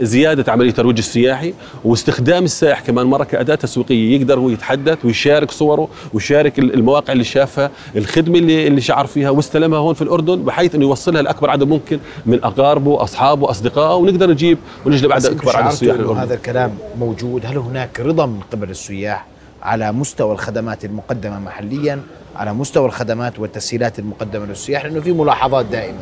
زيادة 0.00 0.52
عملية 0.52 0.68
الترويج 0.70 0.98
السياحي 0.98 1.54
واستخدام 1.84 2.44
السائح 2.44 2.80
كمان 2.80 3.06
مره 3.06 3.24
كاداه 3.24 3.54
تسويقية. 3.54 4.16
يقدر 4.16 4.38
هو 4.38 4.48
يتحدث 4.48 5.04
ويشارك 5.04 5.50
صوره 5.50 5.88
ويشارك 6.12 6.58
المواقع 6.58 7.12
اللي 7.12 7.24
شافها 7.24 7.70
الخدمة 7.96 8.38
اللي 8.38 8.66
اللي 8.66 8.80
شعر 8.80 9.06
فيها 9.06 9.30
واستلمها 9.30 9.78
هون 9.78 9.94
في 9.94 10.02
الأردن 10.02 10.42
بحيث 10.42 10.74
إنه 10.74 10.84
يوصلها 10.84 11.22
لأكبر 11.22 11.50
عدد 11.50 11.62
ممكن 11.62 11.98
من 12.26 12.44
أقاربه 12.44 13.02
أصحابه 13.02 13.50
أصدقائه 13.50 13.94
ونقدر 13.94 14.30
نجيب 14.30 14.58
ونجلب 14.86 15.12
عدد 15.12 15.26
أكبر 15.26 15.56
عدد 15.56 15.66
السياح 15.66 15.96
للأردن. 15.96 16.20
هذا 16.20 16.34
الكلام 16.34 16.74
موجود؟ 16.98 17.46
هل 17.46 17.58
هناك 17.58 18.00
رضا 18.00 18.26
من 18.26 18.40
قبل 18.52 18.70
السياح 18.70 19.26
على 19.62 19.92
مستوى 19.92 20.32
الخدمات 20.32 20.84
المقدمة 20.84 21.38
محليا 21.38 22.00
على 22.36 22.54
مستوى 22.54 22.86
الخدمات 22.86 23.38
والتسهيلات 23.38 23.98
المقدمة 23.98 24.46
للسياح؟ 24.46 24.84
لأنه 24.84 25.00
في 25.00 25.12
ملاحظات 25.12 25.66
دائما. 25.66 26.00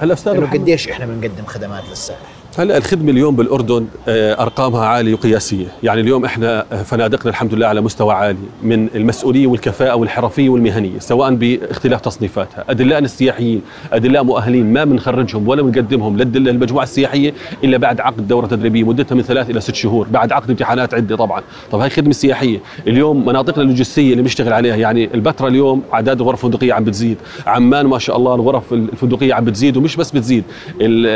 هلا 0.00 0.12
أستاذ 0.12 0.46
قديش 0.46 0.88
إحنا 0.88 1.06
بنقدم 1.06 1.44
خدمات 1.46 1.82
للسائح؟ 1.90 2.20
هلا 2.58 2.76
الخدمة 2.76 3.10
اليوم 3.10 3.36
بالأردن 3.36 3.86
آه، 4.08 4.42
أرقامها 4.42 4.86
عالية 4.86 5.14
وقياسية، 5.14 5.66
يعني 5.82 6.00
اليوم 6.00 6.24
إحنا 6.24 6.64
آه، 6.72 6.82
فنادقنا 6.82 7.30
الحمد 7.30 7.54
لله 7.54 7.66
على 7.66 7.80
مستوى 7.80 8.14
عالي 8.14 8.38
من 8.62 8.88
المسؤولية 8.94 9.46
والكفاءة 9.46 9.94
والحرفية 9.94 10.48
والمهنية، 10.48 10.98
سواء 10.98 11.34
باختلاف 11.34 12.00
تصنيفاتها، 12.00 12.64
ادلائنا 12.68 13.04
السياحيين، 13.04 13.62
ادلاء 13.92 14.24
مؤهلين 14.24 14.72
ما 14.72 14.84
بنخرجهم 14.84 15.48
ولا 15.48 15.62
بنقدمهم 15.62 16.16
للمجموعة 16.16 16.82
السياحية 16.82 17.34
إلا 17.64 17.76
بعد 17.76 18.00
عقد 18.00 18.28
دورة 18.28 18.46
تدريبية 18.46 18.84
مدتها 18.84 19.14
من 19.14 19.22
ثلاث 19.22 19.50
إلى 19.50 19.60
ست 19.60 19.74
شهور، 19.74 20.06
بعد 20.10 20.32
عقد 20.32 20.50
امتحانات 20.50 20.94
عدة 20.94 21.16
طبعا، 21.16 21.42
طب 21.70 21.80
هاي 21.80 21.90
خدمه 21.90 22.12
سياحيه، 22.12 22.58
اليوم 22.86 23.26
مناطقنا 23.26 23.62
اللوجستية 23.62 24.12
اللي 24.12 24.22
بنشتغل 24.22 24.52
عليها 24.52 24.76
يعني 24.76 25.14
البتراء 25.14 25.50
اليوم 25.50 25.82
أعداد 25.94 26.20
الغرف 26.20 26.44
الفندقيه 26.44 26.72
عم 26.72 26.84
بتزيد، 26.84 27.16
عمان 27.46 27.86
ما 27.86 27.98
شاء 27.98 28.16
الله 28.16 28.34
الغرف 28.34 28.72
الفندقية 28.72 29.34
عم 29.34 29.44
بتزيد 29.44 29.76
ومش 29.76 29.96
بس 29.96 30.10
بتزيد، 30.10 30.44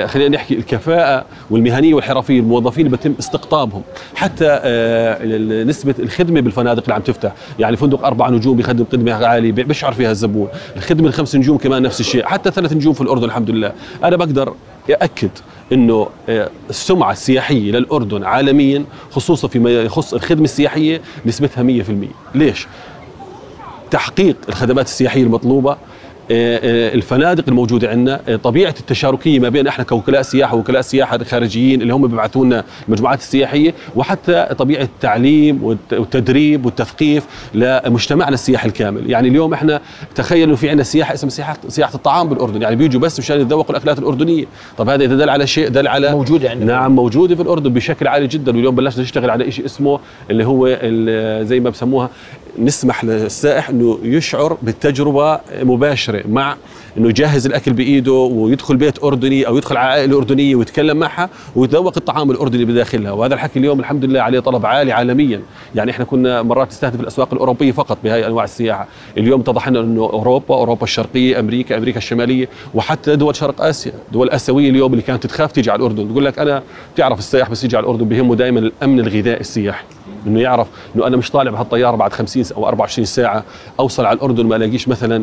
خلينا 0.07 0.29
نحكي 0.29 0.55
الكفاءة 0.55 1.30
والمهنيه 1.51 1.95
والحرفيه 1.95 2.41
الموظفين 2.41 2.87
اللي 2.87 2.97
بتم 2.97 3.15
استقطابهم. 3.19 3.83
حتى 4.15 4.47
آه، 4.49 5.27
نسبة 5.65 5.95
الخدمة 5.99 6.41
بالفنادق 6.41 6.83
اللي 6.83 6.95
عم 6.95 7.01
تفتح. 7.03 7.33
يعني 7.59 7.77
فندق 7.77 8.05
أربع 8.05 8.29
نجوم 8.29 8.57
بيخدم 8.57 8.85
خدمة 8.93 9.27
عالية 9.27 9.53
بيشعر 9.53 9.93
فيها 9.93 10.11
الزبون. 10.11 10.49
الخدمة 10.77 11.09
الخمس 11.09 11.37
نجوم 11.37 11.59
كمان 11.59 11.83
نفس 11.83 12.01
الشيء. 12.01 12.25
حتى 12.27 12.51
ثلاث 12.51 12.73
نجوم 12.73 12.93
في 12.93 13.01
الأردن 13.01 13.25
الحمد 13.25 13.51
لله. 13.51 13.73
أنا 14.05 14.17
بقدر 14.17 14.55
أكد 14.91 15.31
إنه 15.73 16.09
آه، 16.29 16.51
السمعة 16.71 17.13
السياحية 17.13 17.73
للأردن 17.73 18.25
عالميا 18.25 18.85
خصوصا 19.11 19.49
فيما 19.49 19.71
يخص 19.71 20.15
الخدمة 20.15 20.45
السياحية 20.45 21.01
نسبتها 21.27 21.63
100% 21.63 22.09
ليش؟ 22.35 22.67
تحقيق 23.91 24.37
الخدمات 24.49 24.87
السياحية 24.87 25.23
المطلوبة 25.23 25.77
الفنادق 26.31 27.45
الموجودة 27.49 27.91
عندنا 27.91 28.21
آه، 28.29 28.37
طبيعة 28.37 28.75
التشاركية 28.81 29.39
ما 29.39 29.49
بين 29.49 29.67
إحنا 29.67 29.85
كوكلاء 29.85 30.23
سياحة 30.23 30.57
ووكلاء 30.57 30.83
سياحة 30.83 31.25
خارجيين 31.25 31.83
اللي 31.83 31.95
هم 31.95 32.07
بيبعثوا 32.07 32.45
لنا 32.45 32.65
المجموعات 32.89 33.19
السياحيه 33.19 33.75
وحتى 33.97 34.47
طبيعة 34.59 34.83
التعليم 34.83 35.65
والتدريب 35.65 36.67
والتثقيف 36.67 37.25
لمجتمعنا 37.55 38.35
السياحي 38.35 38.69
الكامل. 38.69 39.11
يعني 39.11 39.29
اليوم 39.29 39.53
إحنا 39.53 39.81
تخيلوا 40.15 40.57
في 40.57 40.69
عندنا 40.69 40.85
سياحة 40.85 41.15
اسمها 41.15 41.31
سياحه 41.31 41.57
سياحة 41.69 41.95
الطعام 41.95 42.29
بالأردن. 42.29 42.63
يعني 42.63 42.77
بيجوا 42.77 43.01
بس 43.01 43.19
مشان 43.19 43.41
يتذوقوا 43.41 43.71
الأكلات 43.71 43.99
الأردنية. 43.99 44.45
طب 44.79 44.89
هذا 44.89 45.05
إذا 45.05 45.17
دل 45.17 45.31
على 45.31 45.47
شيء 45.47 45.69
دل 45.69 45.89
على 45.89 46.13
موجودة 46.13 46.51
عندنا. 46.51 46.73
نعم 46.73 46.95
موجودة 46.95 47.35
في 47.35 47.43
الأردن 47.43 47.73
بشكل 47.73 48.07
عالي 48.07 48.27
جدا. 48.27 48.57
واليوم 48.57 48.75
بلشنا 48.75 49.03
نشتغل 49.03 49.31
على 49.31 49.51
شيء 49.51 49.65
اسمه 49.65 50.01
اللي 50.31 50.45
هو 50.45 50.69
زي 51.45 51.61
ما 51.61 51.71
بسموها 51.71 52.11
نسمح 52.59 53.05
للسائح 53.05 53.69
إنه 53.69 53.99
يشعر 54.03 54.57
بالتجربة 54.63 55.41
مباشرة. 55.63 56.20
مع 56.29 56.57
إنه 56.99 57.09
يجهز 57.09 57.47
الأكل 57.47 57.73
بإيده 57.73 58.13
ويدخل 58.13 58.77
بيت 58.77 59.05
أردني 59.05 59.47
أو 59.47 59.57
يدخل 59.57 59.77
عائلة 59.77 60.17
أردنية 60.17 60.55
ويتكلم 60.55 60.97
معها 60.97 61.31
ويتذوق 61.57 61.93
الطعام 61.97 62.31
الأردني 62.31 62.65
بداخلها. 62.65 63.13
وهذا 63.13 63.35
الحكي 63.35 63.59
اليوم 63.59 63.81
الحمد 63.81 64.05
لله 64.05 64.21
عليه 64.21 64.41
طلب 64.41 64.67
عالي 64.67 64.93
عالميا. 64.93 65.41
يعني 65.75 65.91
إحنا 65.91 66.05
كنا 66.05 66.43
مرات 66.43 66.69
نستهدف 66.69 67.01
الأسواق 67.01 67.29
الأوروبية 67.33 67.73
فقط 67.73 67.99
بهاي 68.05 68.27
أنواع 68.27 68.45
السياحة. 68.45 68.87
اليوم 69.19 69.41
اتضح 69.41 69.69
لنا 69.69 69.81
إنه 69.81 70.03
أوروبا 70.03 70.55
أوروبا 70.55 70.85
الشرقية 70.85 71.41
أمريكا 71.41 71.79
أمريكا 71.79 71.99
الشمالية 71.99 72.49
وحتى 72.75 73.17
دول 73.17 73.37
شرق 73.37 73.63
آسيا. 73.63 73.93
دول 74.13 74.31
آسيوية 74.31 74.71
اليوم 74.71 74.93
اللي 74.93 75.03
كانت 75.03 75.27
تخاف 75.27 75.53
تيجي 75.53 75.71
على 75.71 75.79
الأردن. 75.79 76.09
تقول 76.09 76.25
لك 76.25 76.39
أنا 76.39 76.63
بتعرف 76.95 77.19
السائح 77.19 77.51
بس 77.51 77.65
يجي 77.65 77.77
على 77.77 77.85
الأردن 77.85 78.09
بهمه 78.09 78.35
دائما 78.37 78.61
الأمن 78.61 79.01
الغذائي 79.01 79.41
السياحي. 79.41 79.85
إنه 80.27 80.41
يعرف 80.41 80.67
إنه 80.97 81.07
أنا 81.07 81.17
مش 81.17 81.31
طالع 81.31 81.51
بهالطيارة 81.51 81.97
بعد 81.97 82.13
50 82.13 82.45
أو 82.57 82.69
24 82.69 83.05
ساعة 83.05 83.45
أوصل 83.81 84.05
على 84.05 84.17
الأردن 84.17 84.47
ما 84.47 84.57
ألاقيش 84.57 84.89
مثلا 84.89 85.23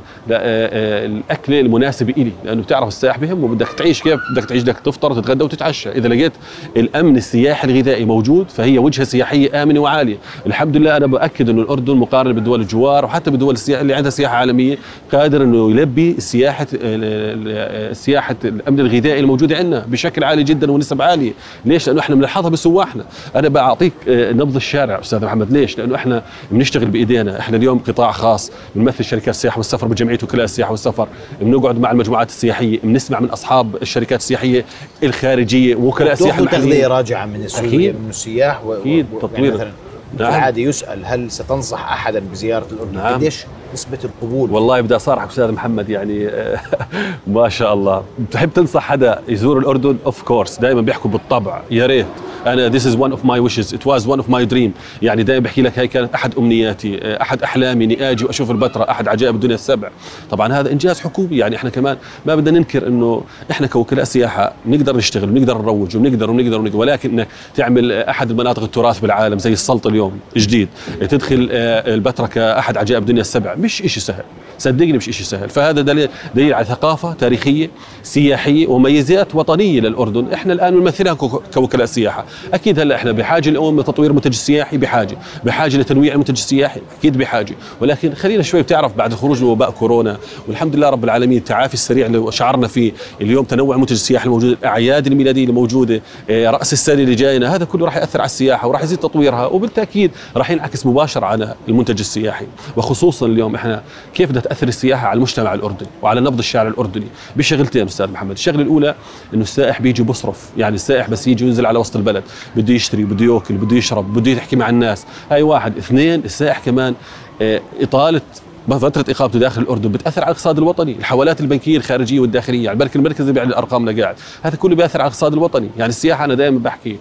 آه، 0.77 1.05
الاكله 1.05 1.59
المناسبه 1.59 2.13
إلي 2.17 2.31
لأنه 2.45 2.61
بتعرف 2.61 2.87
السائح 2.87 3.17
بهمه 3.17 3.47
بدك 3.47 3.67
تعيش 3.67 4.01
كيف؟ 4.01 4.19
بدك 4.31 4.45
تعيش 4.45 4.63
بدك 4.63 4.79
تفطر 4.79 5.11
وتتغدى 5.11 5.43
وتتعشى. 5.43 5.91
إذا 5.91 6.07
لقيت 6.07 6.31
الأمن 6.77 7.17
السياحي 7.17 7.67
الغذائي 7.67 8.05
موجود 8.05 8.49
فهي 8.49 8.77
وجهة 8.77 9.03
سياحية 9.03 9.63
آمنة 9.63 9.79
وعالية. 9.79 10.17
الحمد 10.45 10.77
لله 10.77 10.97
أنا 10.97 11.07
بأكد 11.07 11.49
إنه 11.49 11.61
الأردن 11.61 11.95
مقارنة 11.95 12.33
بالدول 12.33 12.61
الجوار 12.61 13.05
وحتى 13.05 13.31
بالدول 13.31 13.53
السياحة 13.53 13.81
اللي 13.81 13.93
عندها 13.93 14.11
سياحة 14.11 14.35
عالمية 14.35 14.77
قادر 15.11 15.43
إنه 15.43 15.71
يلبي 15.71 16.11
السياحه 16.17 16.67
السياحه 16.73 18.35
الأمن 18.45 18.79
الغذائي 18.79 19.19
الموجودة 19.19 19.57
عندنا 19.57 19.85
بشكل 19.87 20.23
عالي 20.23 20.43
جدا 20.43 20.71
ونسب 20.71 21.01
عالية. 21.01 21.31
ليش؟ 21.65 21.87
لأنه 21.87 21.99
إحنا 21.99 22.15
بنلحظها 22.15 22.49
بسواحنا. 22.49 23.05
أنا 23.35 23.49
بعطيك 23.49 23.93
آه، 24.07 24.31
نبض 24.31 24.55
الشارع 24.55 24.77
الشارع 24.77 24.99
أستاذ 24.99 25.25
محمد. 25.25 25.51
ليش؟ 25.51 25.77
لأنه 25.77 25.95
إحنا 25.95 26.23
بنشتغل 26.51 26.85
بإيدينا، 26.85 27.39
إحنا 27.39 27.57
اليوم 27.57 27.79
قطاع 27.79 28.11
خاص 28.11 28.51
بنمثل 28.75 29.03
شركات 29.03 29.27
السياحه 29.27 29.57
والسفر 29.57 29.87
بجمعية 29.87 30.19
وكلاء 30.23 30.45
السياحة. 30.45 30.66
والسفر، 30.71 31.07
بنقعد 31.41 31.79
مع 31.79 31.91
المجموعات 31.91 32.29
السياحية، 32.29 32.79
بنسمع 32.83 33.19
من 33.19 33.29
أصحاب 33.29 33.75
الشركات 33.75 34.19
السياحية 34.19 34.65
الخارجية 35.03 35.75
وكلاء 35.75 36.13
السياحه 36.13 36.45
تغذيه 36.45 36.87
راجعة 36.87 37.25
من 37.25 37.43
السياح 37.43 37.95
من 37.95 38.07
السياح 38.09 38.61
أكيد 38.67 39.05
تطوير 39.21 39.55
يعني 39.57 39.71
نعم. 40.19 40.29
العادي 40.29 40.63
يسأل 40.63 41.05
هل 41.05 41.31
ستنصح 41.31 41.91
احدا 41.91 42.19
بزيارة 42.19 42.67
الأردن؟ 42.71 42.95
نعم. 42.95 43.13
قديش 43.13 43.45
نسبة 43.73 43.99
القبول؟ 44.03 44.51
والله 44.51 44.81
بدي 44.81 44.95
اصارحك 44.95 45.29
أستاذ 45.29 45.51
محمد 45.51 45.89
يعني 45.89 46.29
ما 47.27 47.49
شاء 47.49 47.73
الله، 47.73 48.03
بتحب 48.19 48.53
تنصح 48.53 48.81
حدا 48.81 49.21
يزور 49.27 49.57
الأردن؟ 49.57 49.97
of 50.05 50.21
course، 50.21 50.59
دائما 50.59 50.81
بيحكوا 50.81 51.11
بالطبع، 51.11 51.61
يا 51.71 51.85
ريت 51.85 52.05
أنا 52.45 52.67
this 52.67 52.87
is 52.87 52.95
one 52.95 53.11
of 53.11 53.25
my 53.25 53.39
wishes 53.39 53.73
it 53.73 53.87
was 53.87 54.07
one 54.07 54.17
of 54.17 54.29
my 54.29 54.45
dream 54.45 54.73
يعني 55.01 55.23
دائما 55.23 55.43
بحكي 55.43 55.61
لك 55.61 55.79
هي 55.79 55.87
كانت 55.87 56.13
أحد 56.13 56.35
أمنياتي 56.37 56.99
أحد 57.21 57.43
أحلامي 57.43 57.85
إني 57.85 58.11
آجي 58.11 58.25
وأشوف 58.25 58.51
البتراء 58.51 58.91
أحد 58.91 59.07
عجائب 59.07 59.35
الدنيا 59.35 59.55
السبع. 59.55 59.89
طبعا 60.31 60.53
هذا 60.53 60.71
إنجاز 60.71 60.99
حكومي. 60.99 61.37
يعني 61.37 61.55
إحنا 61.55 61.69
كمان 61.69 61.97
ما 62.25 62.35
بدنا 62.35 62.59
ننكر 62.59 62.87
إنه 62.87 63.23
إحنا 63.51 63.67
كوكلاء 63.67 64.03
سياحة 64.03 64.53
بنقدر 64.65 64.97
نشتغل 64.97 65.29
بنقدر 65.29 65.57
نروج 65.57 65.97
وبنقدر 65.97 66.29
وبنقدر 66.29 66.59
ونقدر. 66.59 66.77
ولكن 66.77 67.09
انك 67.09 67.27
تعمل 67.55 67.91
أحد 67.91 68.31
المناطق 68.31 68.63
التراث 68.63 68.99
بالعالم 68.99 69.39
زي 69.39 69.53
السلط 69.53 69.87
اليوم 69.87 70.19
جديد 70.37 70.67
تدخل 71.09 71.49
آه، 71.51 71.93
البتراء 71.93 72.29
كأحد 72.29 72.77
عجائب 72.77 73.01
الدنيا 73.01 73.21
السبع. 73.21 73.55
مش 73.55 73.73
شيء 73.73 73.87
سهل. 73.87 74.23
صدقني 74.57 74.93
مش 74.93 75.05
شيء 75.05 75.25
سهل. 75.25 75.49
فهذا 75.49 75.81
دليل 75.81 76.09
دليل 76.35 76.53
على 76.53 76.65
ثقافة 76.65 77.13
تاريخية 77.13 77.69
سياحية 78.03 78.67
وميزات 78.67 79.35
وطنية 79.35 79.79
للأردن. 79.79 80.33
إحنا 80.33 80.53
الآن 80.53 80.73
نمثلها 80.73 81.13
كوكلاء 81.53 81.85
سياحة. 81.85 82.25
أكيد 82.53 82.79
هلا 82.79 82.95
إحنا 82.95 83.11
بحاجة 83.11 83.49
اليوم 83.49 83.79
لتطوير 83.79 84.09
المنتج 84.09 84.31
السياحي 84.31 84.77
بحاجة 84.77 85.17
بحاجة 85.43 85.77
لتنويع 85.77 86.13
المنتج 86.13 86.33
السياحي 86.37 86.81
أكيد 86.99 87.17
بحاجة. 87.17 87.55
ولكن 87.81 88.13
خلينا 88.13 88.43
شوي 88.43 88.61
بتعرف 88.61 88.95
بعد 88.97 89.13
خروج 89.13 89.43
وباء 89.43 89.71
كورونا 89.71 90.17
والحمد 90.47 90.75
لله 90.75 90.89
رب 90.89 91.03
العالمين 91.03 91.37
التعافي 91.37 91.73
السريع 91.73 92.05
اللي 92.05 92.31
شعرنا 92.31 92.67
فيه 92.67 92.91
اليوم 93.21 93.45
تنوع 93.45 93.75
المنتج 93.75 93.93
السياحي 93.93 94.25
الموجود 94.25 94.49
الاعياد 94.49 95.07
الميلادية 95.07 95.45
الموجوده 95.45 96.01
آه، 96.29 96.49
رأس 96.49 96.73
السنة 96.73 97.01
اللي 97.01 97.15
جاينا 97.15 97.55
هذا 97.55 97.65
كله 97.65 97.85
راح 97.85 97.97
يأثر 97.97 98.19
على 98.19 98.25
السياحة 98.25 98.67
وراح 98.67 98.83
يزيد 98.83 98.97
تطويرها 98.97 99.45
وبالتأكيد 99.45 100.11
راح 100.37 100.51
ينعكس 100.51 100.85
مباشرة 100.85 101.25
على 101.25 101.55
المنتج 101.67 101.99
السياحي. 101.99 102.45
وخصوصا 102.77 103.25
اليوم 103.25 103.55
إحنا 103.55 103.83
كيف 104.13 104.29
بدها 104.29 104.41
تأثر 104.47 104.67
السياحة 104.67 105.07
على 105.07 105.17
المجتمع 105.17 105.53
الأردني 105.53 105.89
وعلى 106.01 106.21
نبض 106.21 106.39
الشارع 106.39 106.69
الأردني. 106.69 107.07
بشغلتين 107.35 107.85
أستاذ 107.85 108.11
محمد. 108.11 108.31
الشغلة 108.31 108.61
الأولى 108.61 108.95
إنه 109.33 109.43
السائح 109.43 109.81
بيجي 109.81 110.03
بصرف. 110.03 110.49
يعني 110.57 110.75
السائح 110.75 111.09
بس 111.09 111.27
يجي 111.27 111.45
وينزل 111.45 111.65
على 111.65 111.79
وسط 111.79 111.95
البلد. 111.95 112.23
بده 112.55 112.73
يشتري 112.73 113.03
بده 113.03 113.25
يأكل 113.25 113.53
بده 113.53 113.75
يشرب 113.75 114.13
بده 114.13 114.31
يحكي 114.31 114.55
مع 114.55 114.69
الناس. 114.69 115.05
هاي 115.31 115.41
واحد. 115.41 115.77
اثنين 115.77 116.19
السائح 116.25 116.59
كمان 116.59 116.95
آه 117.41 117.61
إطالة 117.81 118.21
فترة 118.67 119.05
إقامته 119.09 119.39
داخل 119.39 119.61
الأردن 119.61 119.91
بتأثر 119.91 120.21
على 120.21 120.31
الاقتصاد 120.31 120.57
الوطني، 120.57 120.91
الحوالات 120.91 121.41
البنكية 121.41 121.77
الخارجية 121.77 122.19
والداخلية، 122.19 122.63
يعني 122.63 122.73
البنك 122.73 122.95
المركزي 122.95 123.31
بيعلن 123.31 123.49
الأرقام 123.49 124.01
قاعد، 124.01 124.15
هذا 124.43 124.55
كله 124.55 124.75
بيأثر 124.75 125.01
على 125.01 125.07
الاقتصاد 125.07 125.33
الوطني، 125.33 125.69
يعني 125.77 125.89
السياحة 125.89 126.25
أنا 126.25 126.33
دائما 126.33 126.59
بحكي 126.59 126.97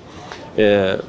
آه 0.59 1.00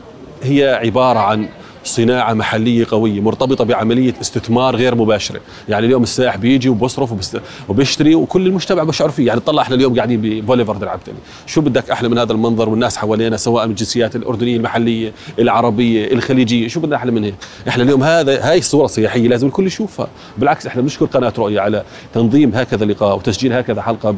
هي 0.44 0.79
عبارة 0.84 1.20
عن 1.20 1.48
صناعة 1.84 2.34
محلية 2.34 2.86
قوية 2.91 3.22
مرتبطة 3.22 3.63
بعملية 3.63 4.13
استثمار 4.22 4.75
غير 4.75 4.96
مباشرة. 4.96 5.39
يعني 5.69 5.86
اليوم 5.86 6.03
السائح 6.03 6.38
بيجي 6.38 6.69
وبصرف 6.69 7.41
وبيشتري 7.69 8.15
وكل 8.15 8.48
المجتمع 8.48 8.84
بشعر 8.84 9.10
فيه. 9.10 9.27
يعني 9.27 9.39
طلع 9.39 9.62
إحنا 9.62 9.75
اليوم 9.75 9.96
قاعدين 9.96 10.22
ببوليفارد 10.22 10.84
العبتلي 10.84 11.15
شو 11.46 11.62
بدك 11.62 11.89
أحلى 11.89 12.10
من 12.10 12.17
هذا 12.17 12.31
المنظر 12.31 12.69
والناس 12.69 12.98
حوالينا 12.98 13.38
سواء 13.38 13.65
من 13.65 13.72
الجنسيات 13.72 14.15
الأردنية 14.15 14.57
المحلية 14.57 15.12
العربية 15.39 16.12
الخليجية؟ 16.12 16.67
شو 16.67 16.79
بدنا 16.79 16.96
أحلى 16.96 17.12
من 17.12 17.24
هيك 17.24 17.36
إحنا 17.67 17.84
اليوم 17.84 18.03
هذا 18.03 18.50
هاي 18.50 18.57
الصورة 18.57 18.86
السياحيه 18.86 19.27
لازم 19.27 19.48
الكل 19.48 19.67
يشوفها. 19.67 20.07
بالعكس 20.38 20.67
إحنا 20.67 20.81
بنشكر 20.81 21.05
قناة 21.05 21.34
رؤيا 21.38 21.62
على 21.62 21.84
تنظيم 22.13 22.55
هكذا 22.55 22.86
لقاء 22.86 23.17
وتسجيل 23.17 23.53
هكذا 23.53 23.81
حلقة 23.81 24.12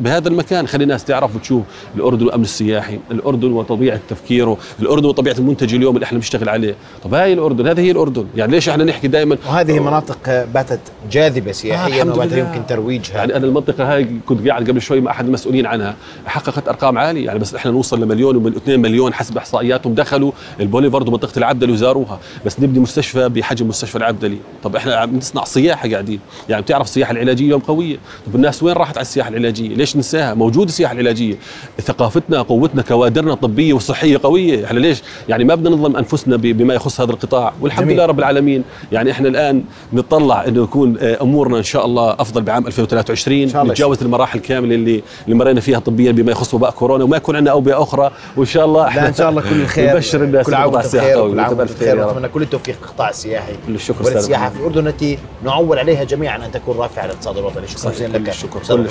بهذا 0.00 0.28
المكان. 0.28 0.66
خلي 0.66 0.82
الناس 0.84 1.04
تعرف 1.04 1.36
وتشوف 1.36 1.62
الأردن 1.96 2.24
والأمن 2.26 2.44
السياحي 2.44 2.98
الأردن 3.10 3.52
وطبيعة 3.52 4.00
تفكيره 4.08 4.58
الأردن 4.80 5.08
وطبيعة 5.08 5.34
المنتج 5.38 5.74
اليوم 5.74 5.94
اللي 5.94 6.04
إحنا 6.04 6.18
بنشتغل 6.18 6.48
عليه. 6.48 6.74
طب 7.04 7.09
طب 7.10 7.14
هاي 7.14 7.32
الأردن 7.32 7.66
هذه 7.66 7.80
هي 7.80 7.90
الأردن. 7.90 8.26
يعني 8.36 8.52
ليش 8.52 8.68
إحنا 8.68 8.84
نحكي 8.84 9.08
دائما؟ 9.08 9.38
وهذه 9.46 9.80
مناطق 9.80 10.44
باتت 10.54 10.80
جاذبة 11.10 11.52
سياحيا 11.52 12.02
الحمد 12.02 12.16
وباتت. 12.16 12.32
يمكن 12.32 12.66
ترويجها. 12.66 13.16
يعني 13.16 13.36
أنا 13.36 13.46
المنطقة 13.46 13.94
هاي 13.94 14.06
كنت 14.26 14.48
قاعد 14.48 14.70
قبل 14.70 14.82
شوي 14.82 15.00
مع 15.00 15.10
أحد 15.10 15.26
المسؤولين 15.26 15.66
عنها 15.66 15.96
حققت 16.26 16.68
أرقام 16.68 16.98
عالية. 16.98 17.26
يعني 17.26 17.38
بس 17.38 17.54
إحنا 17.54 17.70
نوصل 17.70 18.02
لمليون 18.02 18.36
ومن 18.36 18.56
2 18.56 18.80
مليون 18.80 19.14
حسب 19.14 19.36
إحصائياتهم 19.36 19.94
دخلوا 19.94 20.32
البوليفارد 20.60 21.08
ومنطقة 21.08 21.38
العبدلي 21.38 21.72
وزاروها. 21.72 22.20
بس 22.46 22.60
نبني 22.60 22.78
مستشفى 22.78 23.28
بحجم 23.28 23.68
مستشفى 23.68 23.96
العبدلي. 23.96 24.38
طب 24.62 24.76
إحنا 24.76 24.94
عم 24.94 25.16
نصنع 25.16 25.44
سياحة 25.44 25.90
قاعدين. 25.90 26.20
يعني 26.48 26.62
بتعرف 26.62 26.86
السياحة 26.86 27.12
العلاجية 27.12 27.44
اليوم 27.44 27.60
قوية. 27.60 27.96
طب 28.26 28.34
الناس 28.34 28.62
وين 28.62 28.74
راحت 28.74 28.96
على 28.96 29.02
السياحة 29.02 29.28
العلاجية؟ 29.28 29.68
ليش 29.68 29.96
ننساها؟ 29.96 30.34
موجودة 30.34 30.68
السياحة 30.68 30.92
العلاجية. 30.92 31.34
ثقافتنا 31.80 32.42
قوتنا 32.42 32.82
كوادرنا 32.82 33.32
الطبية 33.32 33.72
والصحية 33.72 34.20
قوية. 34.22 34.64
إحنا 34.64 34.78
ليش؟ 34.78 35.02
يعني 35.28 35.44
ما 35.44 35.54
بدنا 35.54 35.70
نظلم 35.70 35.96
أنفسنا 35.96 36.36
بما 36.36 36.74
يخص 36.74 36.89
هذا 37.00 37.10
القطاع 37.10 37.52
والحمد 37.60 37.84
جميل. 37.84 37.96
لله 37.96 38.06
رب 38.06 38.18
العالمين 38.18 38.64
يعني 38.92 39.10
إحنا 39.10 39.28
الآن 39.28 39.64
نطلع 39.92 40.44
إنه 40.44 40.62
يكون 40.62 40.98
آه، 41.00 41.22
أمورنا 41.22 41.58
إن 41.58 41.62
شاء 41.62 41.86
الله 41.86 42.12
أفضل 42.12 42.42
بعام 42.42 42.66
2023 42.66 43.42
إن 43.42 43.48
شاء 43.48 43.62
الله 43.62 43.72
نتجاوز 43.72 44.02
المراحل 44.02 44.38
الكاملة 44.38 44.74
اللي 44.74 45.02
اللي 45.24 45.34
مرينا 45.36 45.60
فيها 45.60 45.78
طبيا 45.78 46.12
بما 46.12 46.32
يخص 46.32 46.54
وباء 46.54 46.70
كورونا 46.70 47.04
وما 47.04 47.16
يكون 47.16 47.36
عندنا 47.36 47.52
أوبئة 47.52 47.82
أخرى 47.82 48.10
وإن 48.36 48.46
شاء 48.46 48.64
الله 48.64 48.94
لا 48.94 49.08
إن 49.08 49.14
شاء 49.14 49.30
الله 49.30 49.42
كل 49.42 49.60
الخير 49.62 49.94
نبشر 49.94 50.24
الناس 50.24 50.46
كل 50.46 50.54
عام 50.54 50.70
بخير. 50.70 51.30
كل 51.30 51.40
عام 51.40 51.54
بخير. 51.54 52.06
ونتمنى 52.06 52.28
كل 52.28 52.42
التوفيق 52.42 52.76
للقطاع 52.82 53.10
السياحي 53.10 53.52
كل 53.66 53.74
الشكر 53.74 53.94
وبلد 53.94 54.06
أستاذ 54.06 54.22
السياحة 54.22 54.42
محمد. 54.44 54.56
في 54.56 54.60
الأردن 54.60 54.86
التي 54.86 55.18
نعول 55.44 55.78
عليها 55.78 56.04
جميعا 56.04 56.46
أن 56.46 56.50
تكون 56.50 56.76
رافعة 56.76 57.04
للاقتصاد 57.04 57.38
الوطني 57.38 57.66
شكرا. 57.68 57.90
جزيلا 57.92 58.18
لك. 58.18 58.28
أستاذ 58.28 58.76
كل 58.76 58.84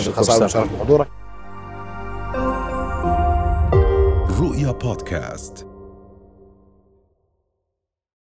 الشكر. 0.46 0.68
بحضورك 0.79 1.08
رؤيا 4.41 4.72
بودكاست 4.72 5.68